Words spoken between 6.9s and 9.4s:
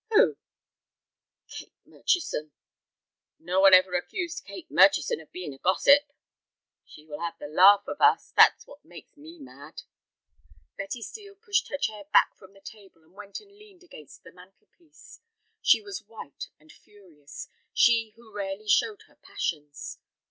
will have the laugh of us, that is what makes me